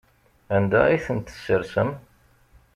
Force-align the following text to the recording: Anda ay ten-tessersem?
Anda 0.55 0.79
ay 0.85 0.99
ten-tessersem? 1.05 1.89